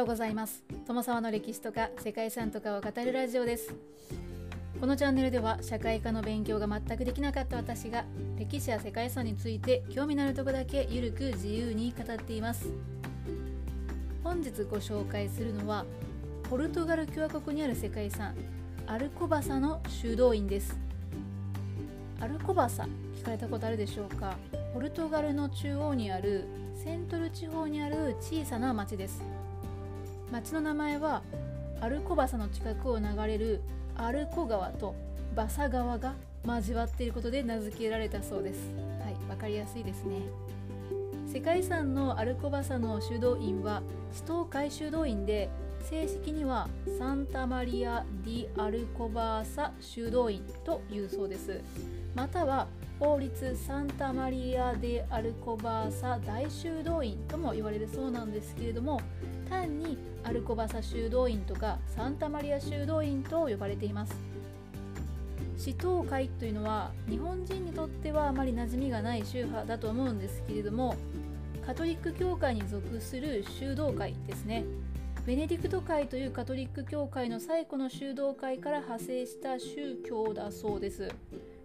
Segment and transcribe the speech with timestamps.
[0.00, 0.64] ようございます。
[0.86, 3.74] 友沢の歴史とか世界遺産とかを語るラジオです。
[4.80, 8.06] このチャンネルでは社会科の勉強が全くできなかった私が
[8.38, 12.70] 歴史や世界遺産について興味のあるとこだけゆるく自由に語っています。
[14.24, 15.84] 本日ご紹介するのは
[16.48, 18.34] ポルトガル共和国にある世界遺産
[18.86, 20.78] アルコバサの修道院です。
[22.20, 24.38] アルコバサ聞かれたことあるでしょうか？
[24.72, 26.46] ポルトガルの中央にある
[26.82, 29.22] セントル地方にある小さな町です。
[30.30, 31.22] 町の名前は
[31.80, 33.60] アルコバサの近くを流れる
[33.96, 34.94] アルコ川と
[35.34, 36.14] バサ川が
[36.46, 38.60] 交わっていることで名付けられたそうです。
[39.00, 40.20] はいわかりやすいですね。
[41.32, 45.48] 世界遺産のアルコバサの修道院は首都海修道院で
[45.90, 46.68] 正式には
[47.00, 51.60] サンタマリア・ディ・アルコバーサ修道院というそうです。
[52.14, 52.68] または
[53.00, 59.00] 法律サンタマリア・デ・アルコバーサ大修道院とも言われるそうなんですけれども
[59.48, 64.14] 単にアルコバサ修道院とかサンタマリア修道院と呼ばれています。
[65.56, 70.94] 死闘会というのは日本人にとってはあまり馴染みがない宗派だと思うんですけれども
[71.66, 74.64] カトリック教会に属する修道会ですね。
[75.26, 81.08] ベネディクト会というカトリック教会の最古の修道会から派生した宗教だそうです。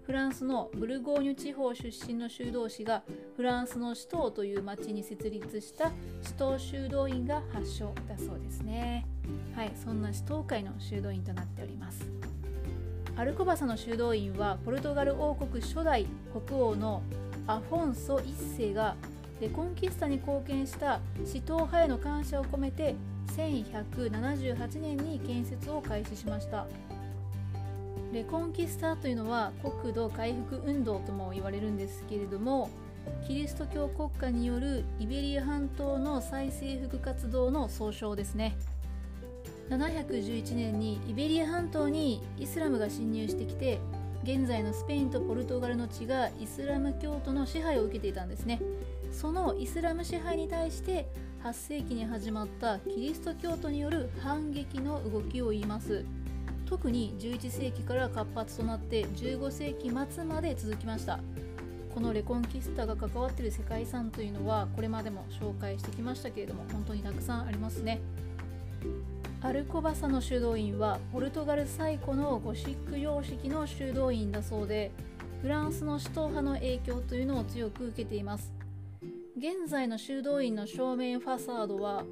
[0.05, 3.01] フランスのブルゴーニュ地方出身の修道士が
[3.37, 9.07] フランスのシュトーという町に設立したシュトー修道院が発祥だそうですね。
[9.55, 12.05] はいそんなシュトー会の修道院となっております。
[13.15, 16.05] アルコバサの修道院はポルトガル王国初代
[16.47, 17.01] 国王の
[17.47, 18.95] アフォンソ1世が
[19.39, 22.95] レコンキスタに貢献したシトー派への感謝を込めて
[23.37, 26.67] 1178年に建設を開始しました。
[28.13, 32.69] レコンキスタというのは国土回復運動とも言われるんですけれども
[33.27, 38.55] キリスト教国家によるイベリア半島の再征服活動の総称ですね。
[39.69, 43.79] 711年にイベリア半島にイスラムが侵入してきて
[44.25, 48.59] 現在のスペインとポルトガルの地がイスラム教徒の支配を受けていたんですね。
[49.11, 51.07] そのイスラム支配に対して
[51.43, 56.03] 8世紀に始まったキリスト教徒による反撃の動きを言います。
[56.65, 61.19] 特に11世紀から活発となって15世紀末まで続きました。
[61.93, 68.01] このレコンキスタが関わっている世界遺産というのはこれまでも紹介してきましたけれども本当にたくさんありますね。
[69.45, 74.89] アルコバサの修道院はポルトガル最古のゴシック様式の修道院だそうで
[75.43, 78.51] フランスの首都派の影響というのを強く受けています。
[79.37, 82.03] 現在の修道院の正面ファサードは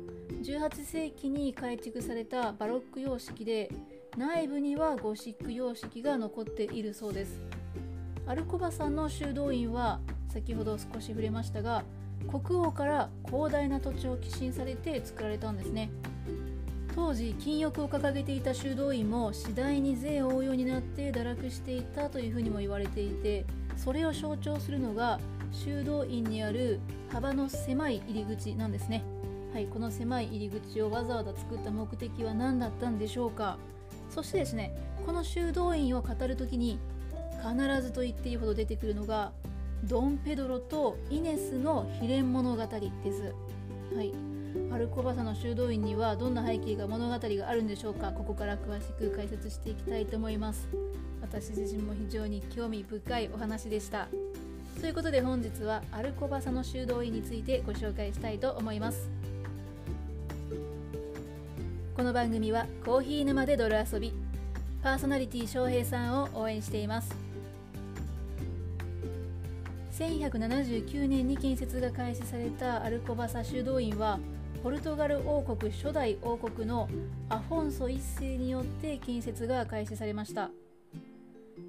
[0.44, 3.72] 18世紀に改築されたバロック様式で
[4.16, 7.42] 内部にはゴシック様式が残っているそうです。
[8.28, 11.84] アルコバさんの修道院は先ほど少し触れましたが
[12.28, 15.90] 国王から広大な土地を寄進されて作られたんですね。
[16.96, 23.46] 当時禁欲を掲げていた修道院も次第に税応用になって堕落していたというふうにも言われていて
[23.76, 25.20] それを象徴するのが
[25.52, 29.04] 修道院にある幅の狭い入り口なんですね。
[29.54, 33.58] はいこの狭い入り口をわざわざ作った目的は何だったんでしょうか。
[34.10, 34.76] そしてですね
[35.06, 36.80] この修道院を語る時に
[37.42, 39.32] 必ずと言っていいほど出てくるのが
[39.84, 43.34] ドン・ペドロとイネスの秘伝物語です。
[43.96, 44.33] はい。
[44.74, 48.12] アルコバサの修道院にはどんな背景が物語があるんでしょうか？
[48.12, 50.68] ここから詳しく解説していきたいと思います。
[51.22, 54.08] 私自身も非常に興味深いお話でした。
[54.82, 59.12] ということで本日はアルコバサの修道院についてご紹介したいと思います。
[61.96, 64.12] この番組はコーヒー沼で泥遊び
[64.82, 67.23] パーソナリティ翔平さんを応援しています。
[69.94, 74.20] 1179年に建設が開始されたアルコバサ修道院は
[74.64, 76.90] ポルトガル王国初代王国の
[77.30, 80.50] アフォンソ1世によって建設が開始されました。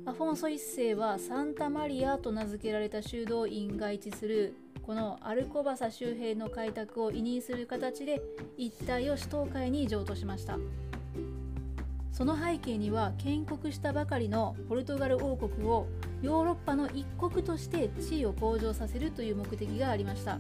[0.07, 8.23] アフォンソ1世はサンタマリアと名付けられた修道院が位置するこのアルコバサ周辺の開拓を委任する形で
[8.57, 10.59] 一帯を首都会に譲渡しました。
[12.15, 15.89] その背景には建国したばかりのポルトガル王国を
[16.23, 20.39] ヨーロッパの一国として地位を向上させるという目的がありました。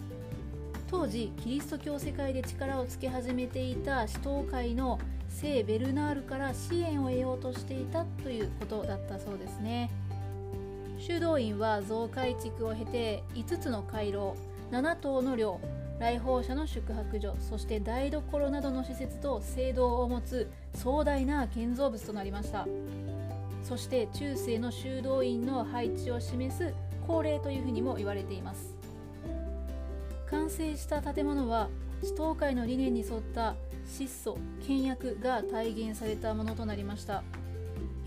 [0.88, 9.90] 当時キリスト教世界で力をつけ始めていた首都会の聖ベルナールから支援を得ようとしていたということだったそうですね。
[11.00, 14.36] 修道院は増改築を経て5つの回廊
[14.70, 15.60] 7棟の寮
[15.98, 22.66] 来訪者の宿泊所そして台所などの施設と聖堂を持つ壮大な建造物となりました。
[23.62, 26.74] そして中世の修道院の配置を示す
[27.06, 28.74] 恒例というふうにも言われています。
[30.30, 31.68] 完成した建物は
[32.02, 33.54] 地頭会の理念に沿った
[33.86, 34.36] 質素
[34.66, 37.22] 倹約が体現されたものとなりました。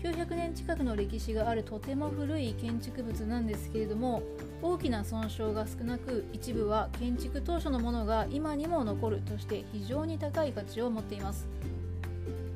[0.02, 4.22] 900年近くの歴史があるとても古い建築物なんですけれども
[4.60, 11.46] 大きな損傷が少なく一部は建築当初のものが今にも残るとして非常に高い価値を持っています。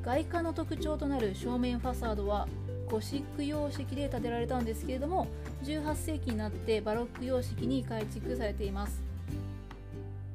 [0.03, 2.47] 外観の特徴となる正面ファサードは
[2.89, 5.27] ゴシック様式で建てられたんですけれども
[5.63, 9.01] 18世紀になってバロック様式に改築されています。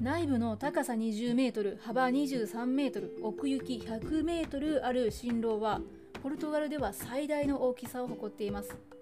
[0.00, 5.80] 内部の高さ20メートル幅23メートル奥行き100メートルある新楼は
[6.22, 8.97] ポルトガルでは最大の大きさを誇っています。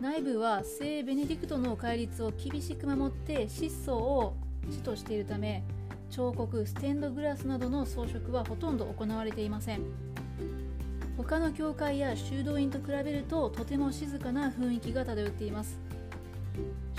[0.00, 4.36] 内部は聖ベネディクトの戒律を厳しく守って質素を
[4.70, 5.64] 地としているため
[6.08, 9.80] 彫刻ステンドグラスなどの装飾はほとんど行われていません。
[11.16, 15.80] 他の教会や修道院と比べるととても静かな雰囲気が漂っています。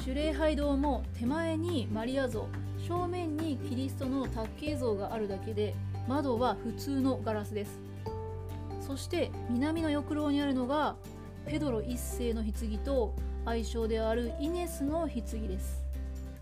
[0.03, 2.47] 主礼拝堂も手前にマリア像
[2.85, 5.73] 正面にキリストの卓形像があるだけで
[6.07, 7.79] 窓は普通のガラスです。
[8.81, 10.97] そして南の翼廊にあるのが
[11.45, 13.13] ペドロ一世の棺と
[13.45, 15.83] 愛称であるイネスの棺です。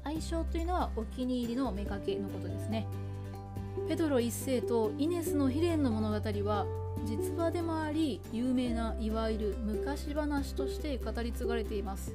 [0.03, 1.87] 愛称というのはお気に入りの妾
[2.19, 2.87] のことですね。
[3.87, 6.65] ペドロ一世とイネスの悲恋の物語は
[7.05, 12.13] 実話でもあり有名ないわゆる昔話として語り継がれています。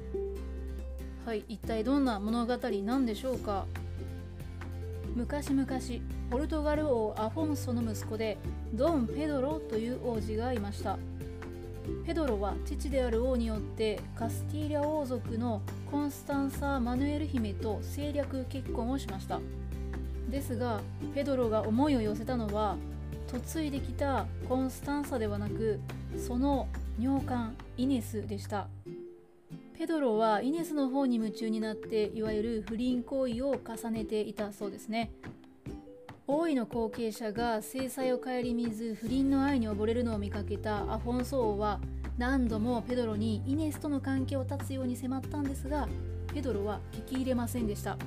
[1.25, 3.65] はい一体どんな物語なんでしょうか。
[5.15, 5.67] 昔々
[6.31, 8.37] ポルトガル王アフォンソの息子で
[8.73, 10.97] ドン・ペドロという王子がいました。
[12.05, 19.39] ペドロは父である王によってカスティーリャ王族のコンスタンサー・マヌエル姫と政略結婚をしました。
[20.29, 20.81] ですが
[21.13, 22.77] ペドロが思いを寄せたのは
[23.55, 25.79] 嫁いできたコンスタンサではなく
[26.17, 26.67] その
[26.99, 28.67] 尿管イネスでした。
[29.77, 35.11] ペドロはイネスの方に夢中になっていわゆる不倫行為を重ねていたそうですね。
[36.35, 41.79] 王位の後継者が制裁を顧みず不倫の愛に溺れるのを見かけたアフォンソ王は
[42.17, 45.87] 何度もペドロにイネスとの関係を断つように迫ったんですが
[46.33, 47.97] ペドロは聞き入れませんでした。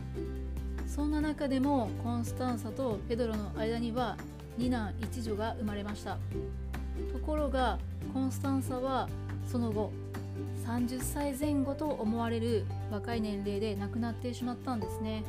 [0.89, 4.17] そんな中でもコンスタンサとペドロの間には
[4.59, 6.19] 二男一女が生まれました。
[7.13, 7.79] ところが
[8.13, 9.09] コンスタンサは
[9.47, 9.93] その後
[10.67, 15.23] 30歳前後と思われる若い年齢で亡くなってしまったんですね。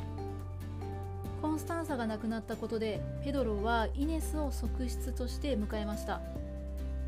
[1.40, 6.20] コンスタンサが亡くなったことでペドロはイネスを側室として迎えました。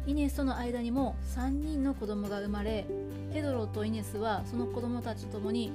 [0.06, 2.86] イネスとの間にも3人の子供が生まれ
[3.32, 5.70] ペドロとイネスはその子供たちともに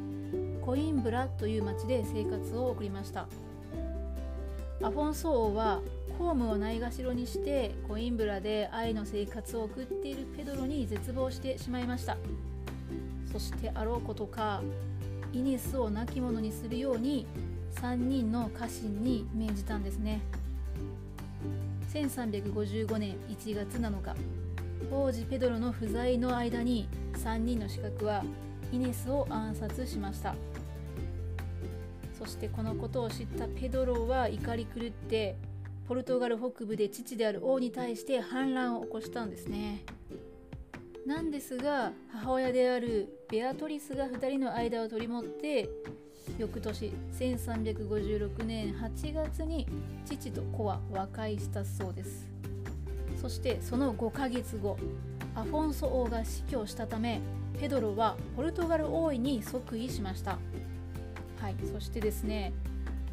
[0.66, 3.28] コインブラという町で生活を送りました。
[4.82, 5.82] アフォンソ王は
[6.18, 12.18] 公務をないがしろにしてコインブラで愛の生活を送っているペドロに絶望してしまいました。
[13.32, 14.62] そしてあろうことか
[15.34, 17.28] イネスを亡き者にするように
[17.76, 20.22] 3人の家臣に命じたんですね。
[21.94, 24.16] 1355年1月7日
[24.92, 28.24] 王子ペドロの不在の間に3人の資格は
[28.72, 30.36] イネスを暗殺しました。
[32.18, 35.36] そしてこのことを知ったペドロは怒り狂って
[35.88, 39.84] ポルトガル北部で父である王に対して反乱を起こしたんですね。
[41.06, 45.70] なんですが母親であるベアトリスが2人の間を取り持って
[46.38, 49.68] 翌年1356年8月に
[50.06, 52.30] 父と子は和解したそうです。
[53.22, 54.78] そしてその5ヶ月後
[55.36, 57.22] アフォンソ王が死去したため
[57.60, 60.38] ペドロはポルトガル王位に即位しました。
[61.40, 62.54] はいそしてですね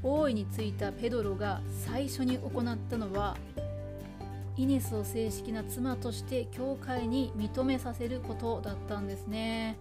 [0.03, 3.37] 王位についたペドロが最初に行ったのは
[4.57, 9.77] イネスを正式な妻として教会に認めさせることだったんですね。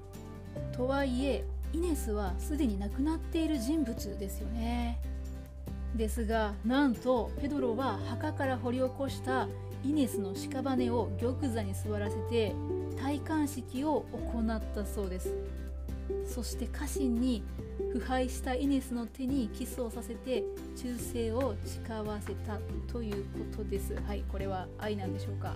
[0.72, 5.00] とはいえイネスはすでに亡くなっている人物ですよね。
[5.96, 9.48] ですがなんとペドロは墓から掘り起こした
[9.84, 12.54] イネスの屍を玉座に座らせて
[12.98, 15.34] 戴冠式を行ったそうです。
[16.26, 17.44] そして家臣に
[17.94, 20.44] 腐敗したイネスの手にキスをさせて
[20.76, 22.60] 忠誠を誓わせた
[22.92, 23.96] ということです。
[24.08, 25.56] はいこれは愛なんでしょうか？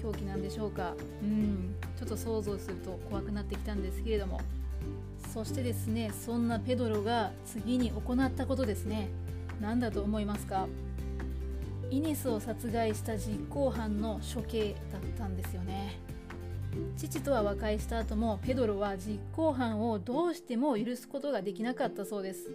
[0.00, 0.94] 狂気なんでしょうか？
[1.22, 1.74] うん。
[1.98, 4.40] ちょっと想像すると怖くなってきたんですけれども。
[5.32, 9.08] そしてですねそんなペドロが次に行ったことですね。
[9.60, 10.66] 何だと思いますか？
[11.90, 16.00] イネスを殺害した実行犯の処刑だったんですよね。
[16.96, 22.50] 父とは和解した後もペドロは実行犯をどうしても許すことができなかったそうです。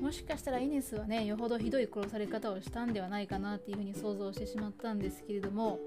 [0.00, 5.78] もしかしたらイネスはねよほどひどい殺され方をしたんではないかなっていうふうに想像してしまったんですけれども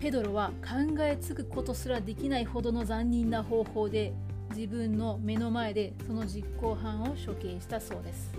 [0.00, 4.14] ペドロは考えつくことすらできないほどの残忍な方法で
[4.54, 8.30] 自分の目の前でその実行犯を処刑したそうです、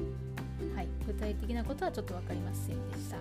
[0.76, 3.18] はい、具体的なことはちょっと分かりませんでした。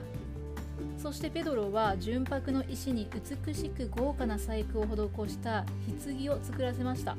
[0.99, 3.09] そしてペドロは純白の石に
[3.45, 5.65] 美しく豪華な細工を施した
[6.05, 7.17] 棺を作らせました。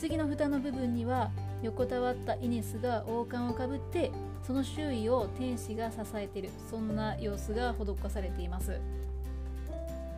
[0.00, 1.30] 棺の蓋の部分には
[1.62, 4.12] 横たわったイネスが王冠をかぶって
[4.46, 6.50] その周囲を天使が支えている。
[6.70, 8.78] そんな様子が施されています。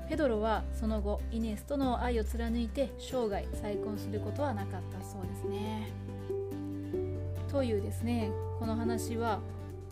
[0.08, 5.92] ペドロはその後イネスとの愛を貫いて生涯再婚することはなかったそうですね。
[7.50, 9.40] というですねこの話は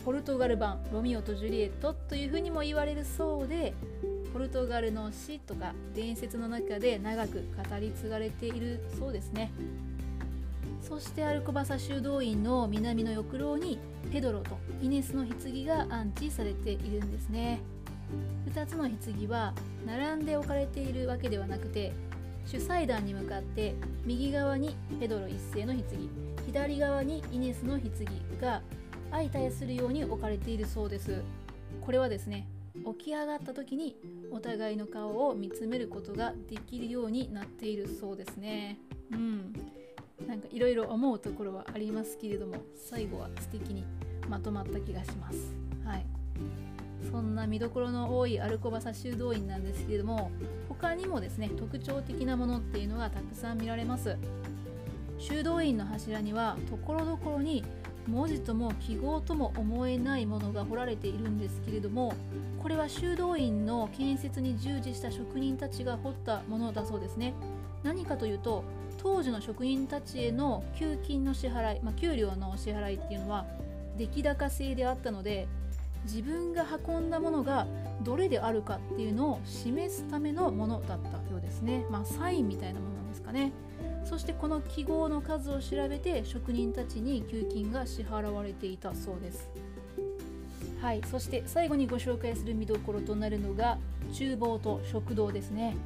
[0.05, 3.75] ポルトガル版ロミオとジュリエットというふうにも言われるそうで
[4.33, 9.51] ポルトガルの詩とか伝説の中で長く語り継がれているそうですね。
[10.81, 13.79] そしてアルコバサ修道院の南の翼廊に
[14.13, 17.61] ペドロとイネスの棺が安置されているんですね。
[18.51, 19.53] 2つの棺は
[19.85, 21.93] 並んで置かれているわけではなくて
[22.47, 25.83] 主祭壇に向かって右側にペドロ一世の棺
[26.47, 27.91] 左側にイネスの棺
[28.41, 28.63] が
[29.11, 31.23] 相対するように置かれているそうです。
[31.81, 32.49] これはですね
[32.99, 33.97] 起き上がった時に
[34.31, 38.79] お互いの顔を見つめることができるようになっているそうですね。
[39.13, 39.53] うん。
[40.27, 43.85] なんかいろいろ思うところはありますけれども最後は素敵に
[44.29, 45.55] まとまった気がします。
[45.85, 46.07] はい。
[47.11, 50.31] そんな見どころの多いアルコバサ修道院なんですけれども
[50.69, 54.17] 他にもですね特徴的なものっていうのがたくさん見られます。
[55.19, 57.65] 修道院の柱にはところどころに
[58.07, 62.15] 文字とも記号とも思えないものが彫られているんですけれども
[62.63, 67.35] これは修道院の建設に従事した職人たちが彫ったものだそうですね。
[67.83, 68.65] 何かというと
[68.99, 73.47] 当時の職人たちへの給金の支払い、まあ、給料の支払いっていうのは
[73.97, 75.47] 出来高制であったので
[76.07, 77.67] 自分が運んだものが
[78.03, 81.85] どれであるかっていうのを示すためのものだったようですね。
[81.91, 83.53] まあ、サインみたいなものなんですかね。
[84.05, 89.51] そしてこの記号の数を調べて職人たちに給金が支払われていたそうです。
[90.81, 93.79] はい、そして最後にご紹介する見どころとなるのが
[94.13, 95.77] 厨房と食堂ですね。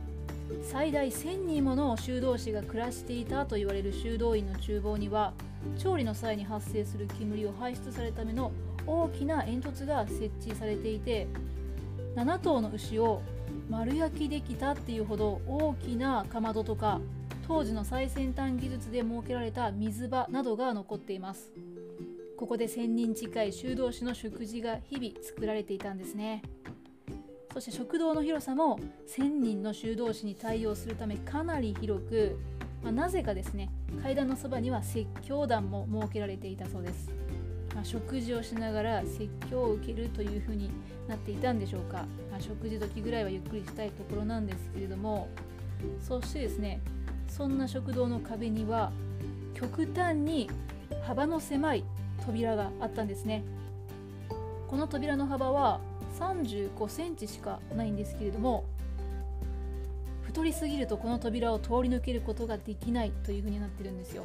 [0.62, 5.32] 最大1000人もの修道士が暮らしていたと言われる修道院の厨房には
[5.78, 8.50] 調理の際に発生する煙を排出されるための
[8.86, 11.26] 大きな煙突が設置されていて
[12.16, 13.22] 7頭の牛を
[13.68, 17.00] 丸焼きできたっていうほど大きなかまどとか
[17.46, 21.52] 当時の最先端技術で設けられた水場などが残っています。
[22.36, 26.42] ここで1000人近い修道士の食事が日々作られていたんですね。
[27.52, 32.38] そして食堂の広さも1000人の修道士に対応するためかなり広く、
[32.82, 33.68] まあ、なぜかですね
[34.02, 37.19] 階段のそばには説教壇も設けられていたそうです。
[37.74, 40.70] まあ、食事をしながら説教を受けるというふうに
[41.08, 45.28] なっていたんでしょうか、まあ、食事時ぐらいはゆっくりしたいところなんですけれども
[46.00, 46.80] そしてですね
[47.28, 48.92] そんな食堂の壁には
[49.54, 50.50] 極端に
[51.02, 51.84] 幅の狭い
[52.24, 53.44] 扉があったんですね。
[54.68, 55.80] この扉の幅は
[56.18, 58.64] 35センチしかないんですけれども
[60.22, 64.24] 太りすぎるとこの扉を通り抜けることができないというふうになってるんですよ。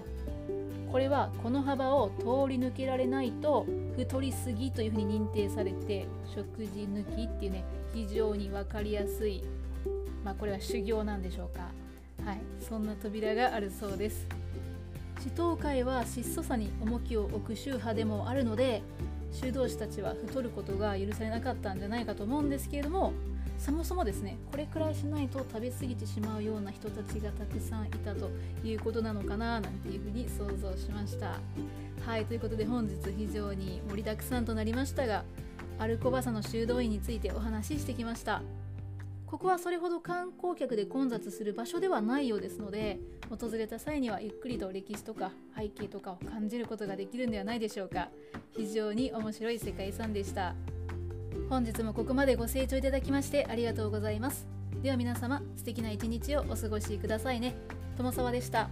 [0.95, 3.65] これはこの幅を通り抜けられないと
[3.97, 9.43] 太りすぎというふうに認定されて食事抜きっていうね非常に分かりやすい。
[10.23, 11.63] まあこれは修行なんでしょうか。
[12.23, 12.39] はい。
[12.61, 14.25] そんな扉があるそうです。
[15.19, 18.81] 指導会は質素さに重きを置く宗派でもあるので
[19.33, 23.11] 修道士たちは太ることが許されなかったんじゃないかと思うんですけれども
[23.57, 28.29] そもそもですねこれくらいしないと食べ過ぎてしまうような人たちがたくさんいたと
[28.63, 31.39] いうことなのかななんていうふうに想像しました。
[32.05, 35.23] はいということで本日非常に盛りだくさんとなりましたが
[35.79, 38.41] アルコバサの修道院についてお話ししてきました。
[39.25, 48.09] ここはそれほど観光客で混雑する場所ではないようですので訪れた際にはゆっくりと歴史とか背景とかを感じることができるんではないでしょうか。
[48.55, 50.55] 非常に面白い世界遺産でした。
[51.49, 54.45] 本日もここまでご清聴いただきましてありがとうございます。
[54.81, 57.55] では皆様素敵な一日をお過ごしくださいね。
[57.97, 58.69] 友沢でした。